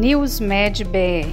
[0.00, 1.26] NewsMed BR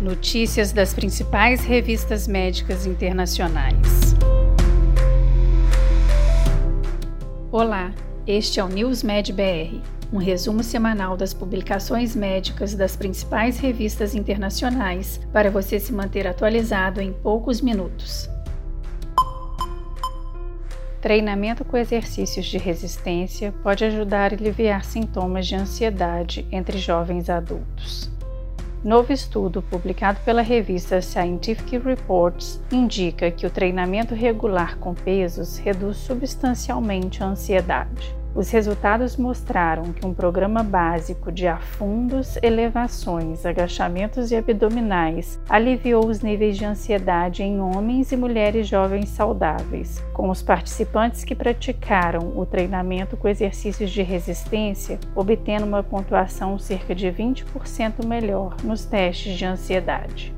[0.00, 4.14] Notícias das principais revistas médicas internacionais.
[7.50, 7.92] Olá,
[8.24, 9.80] este é o NewsMed BR,
[10.12, 17.00] um resumo semanal das publicações médicas das principais revistas internacionais para você se manter atualizado
[17.00, 18.30] em poucos minutos.
[21.04, 28.10] Treinamento com exercícios de resistência pode ajudar a aliviar sintomas de ansiedade entre jovens adultos.
[28.82, 35.98] Novo estudo publicado pela revista Scientific Reports indica que o treinamento regular com pesos reduz
[35.98, 38.16] substancialmente a ansiedade.
[38.34, 46.20] Os resultados mostraram que um programa básico de afundos, elevações, agachamentos e abdominais aliviou os
[46.20, 52.44] níveis de ansiedade em homens e mulheres jovens saudáveis, com os participantes que praticaram o
[52.44, 59.44] treinamento com exercícios de resistência obtendo uma pontuação cerca de 20% melhor nos testes de
[59.44, 60.34] ansiedade.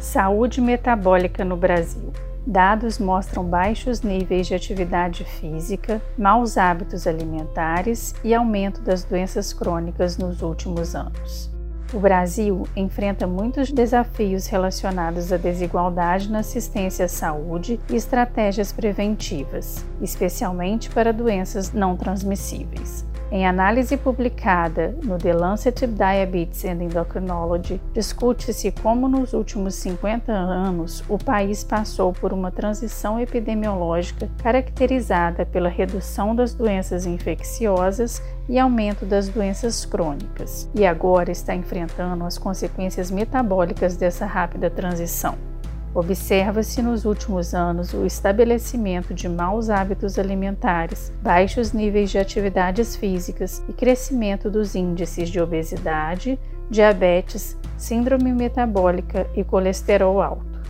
[0.00, 2.10] Saúde metabólica no Brasil.
[2.46, 10.18] Dados mostram baixos níveis de atividade física, maus hábitos alimentares e aumento das doenças crônicas
[10.18, 11.52] nos últimos anos.
[11.92, 19.84] O Brasil enfrenta muitos desafios relacionados à desigualdade na assistência à saúde e estratégias preventivas,
[20.00, 23.04] especialmente para doenças não transmissíveis.
[23.34, 31.02] Em análise publicada no The Lancet Diabetes and Endocrinology, discute-se como nos últimos 50 anos
[31.08, 39.06] o país passou por uma transição epidemiológica caracterizada pela redução das doenças infecciosas e aumento
[39.06, 45.51] das doenças crônicas, e agora está enfrentando as consequências metabólicas dessa rápida transição.
[45.94, 53.62] Observa-se nos últimos anos o estabelecimento de maus hábitos alimentares, baixos níveis de atividades físicas
[53.68, 56.40] e crescimento dos índices de obesidade,
[56.70, 60.62] diabetes, síndrome metabólica e colesterol alto.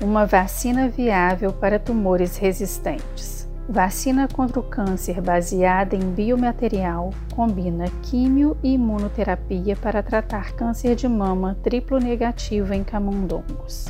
[0.00, 3.41] Uma vacina viável para tumores resistentes.
[3.68, 11.08] Vacina contra o câncer baseada em biomaterial combina químio e imunoterapia para tratar câncer de
[11.08, 13.86] mama triplo negativo em camundongos.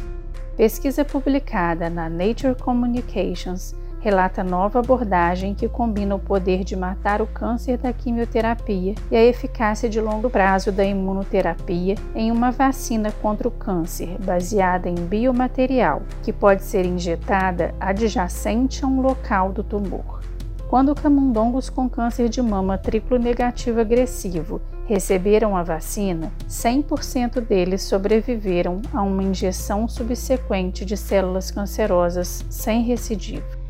[0.56, 7.26] Pesquisa publicada na Nature Communications relata nova abordagem que combina o poder de matar o
[7.26, 13.46] câncer da quimioterapia e a eficácia de longo prazo da imunoterapia em uma vacina contra
[13.46, 20.20] o câncer baseada em biomaterial, que pode ser injetada adjacente a um local do tumor.
[20.68, 28.82] Quando camundongos com câncer de mama triplo negativo agressivo receberam a vacina, 100% deles sobreviveram
[28.92, 33.61] a uma injeção subsequente de células cancerosas sem recidiva.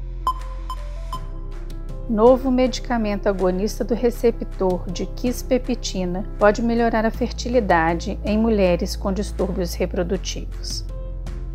[2.13, 9.73] Novo medicamento agonista do receptor de quispeptina pode melhorar a fertilidade em mulheres com distúrbios
[9.73, 10.85] reprodutivos.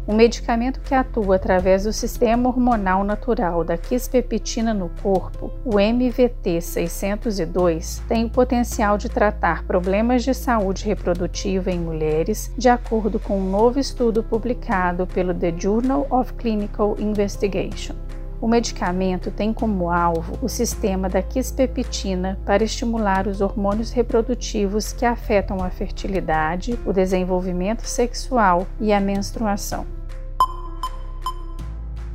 [0.08, 8.02] Um medicamento que atua através do sistema hormonal natural da quispeptina no corpo, o MVT-602,
[8.08, 13.48] tem o potencial de tratar problemas de saúde reprodutiva em mulheres, de acordo com um
[13.48, 18.07] novo estudo publicado pelo The Journal of Clinical Investigation.
[18.40, 25.06] O medicamento tem como alvo o sistema da quispeptina para estimular os hormônios reprodutivos que
[25.06, 29.88] afetam a fertilidade, o desenvolvimento sexual e a menstruação.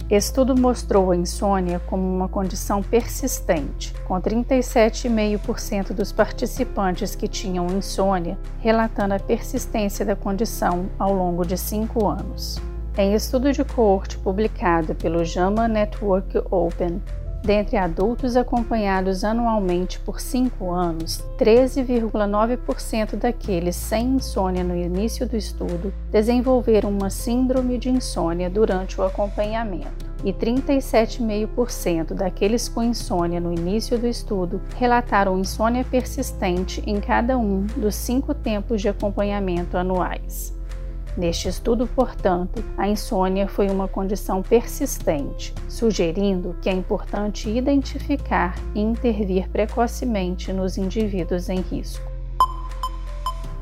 [0.09, 8.39] Estudo mostrou a insônia como uma condição persistente, com 37,5% dos participantes que tinham insônia
[8.61, 12.61] relatando a persistência da condição ao longo de cinco anos.
[12.95, 17.01] Em estudo de coorte publicado pelo JAMA Network Open,
[17.43, 25.91] dentre adultos acompanhados anualmente por 5 anos, 13,9% daqueles sem insônia no início do estudo
[26.11, 30.13] desenvolveram uma síndrome de insônia durante o acompanhamento.
[30.23, 37.65] E 37,5% daqueles com insônia no início do estudo relataram insônia persistente em cada um
[37.75, 40.61] dos cinco tempos de acompanhamento anuais.
[41.17, 48.81] Neste estudo, portanto, a insônia foi uma condição persistente, sugerindo que é importante identificar e
[48.81, 52.11] intervir precocemente nos indivíduos em risco.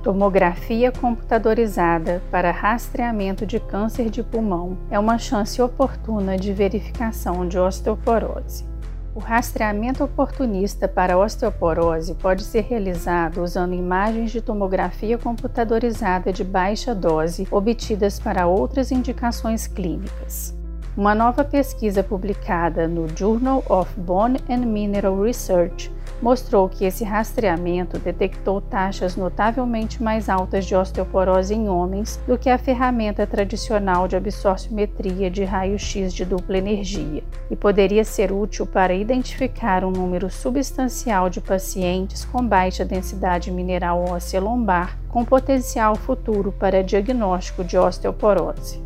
[0.02, 7.58] Tomografia computadorizada para rastreamento de câncer de pulmão é uma chance oportuna de verificação de
[7.58, 8.64] osteoporose.
[9.12, 16.94] O rastreamento oportunista para osteoporose pode ser realizado usando imagens de tomografia computadorizada de baixa
[16.94, 20.56] dose obtidas para outras indicações clínicas.
[20.96, 27.98] Uma nova pesquisa publicada no Journal of Bone and Mineral Research mostrou que esse rastreamento
[27.98, 34.16] detectou taxas notavelmente mais altas de osteoporose em homens do que a ferramenta tradicional de
[34.16, 41.30] absorciometria de raio-x de dupla energia, e poderia ser útil para identificar um número substancial
[41.30, 48.82] de pacientes com baixa densidade mineral óssea lombar com potencial futuro para diagnóstico de osteoporose.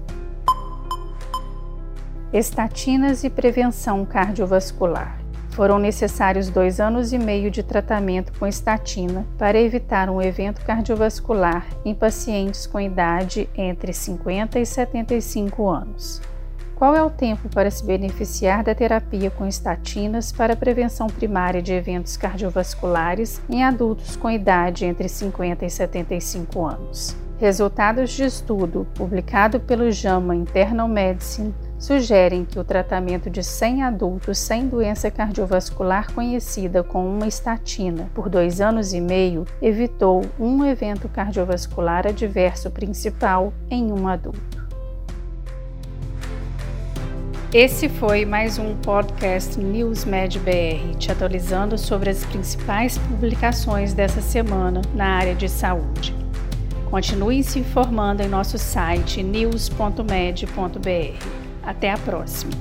[2.33, 5.24] Estatinas e prevenção cardiovascular.
[5.55, 11.65] Foram necessários dois anos e meio de tratamento com estatina para evitar um evento cardiovascular
[11.85, 16.21] em pacientes com idade entre 50 e 75 anos.
[16.75, 21.73] Qual é o tempo para se beneficiar da terapia com estatinas para prevenção primária de
[21.73, 27.17] eventos cardiovasculares em adultos com idade entre 50 e 75 anos?
[27.39, 34.39] Resultados de estudo publicado pelo JAMA Internal Medicine sugerem que o tratamento de 100 adultos
[34.39, 41.11] sem doença cardiovascular conhecida com uma estatina por dois anos e meio evitou um evento
[41.11, 44.65] cardiovascular adverso principal em um adulto.
[47.53, 54.81] Esse foi mais um podcast NewsMed BR, te atualizando sobre as principais publicações dessa semana
[54.95, 56.17] na área de saúde.
[56.91, 61.44] Continue se informando em nosso site news.med.br.
[61.67, 62.53] Até a próxima!